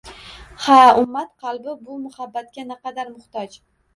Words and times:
Ha, 0.67 0.77
ummat 1.01 1.29
qalbi 1.43 1.75
bu 1.89 1.97
muhabbatga 2.05 2.65
naqadar 2.73 3.13
muhtoj 3.19 3.59